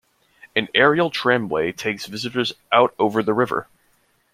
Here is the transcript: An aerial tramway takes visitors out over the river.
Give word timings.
An 0.55 0.67
aerial 0.73 1.11
tramway 1.11 1.71
takes 1.71 2.07
visitors 2.07 2.53
out 2.71 2.95
over 2.97 3.21
the 3.21 3.35
river. 3.35 3.67